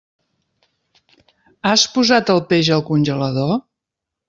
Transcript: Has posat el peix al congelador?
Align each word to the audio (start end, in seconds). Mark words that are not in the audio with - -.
Has 1.73 1.85
posat 1.99 2.33
el 2.37 2.43
peix 2.55 2.73
al 2.79 2.85
congelador? 2.91 3.55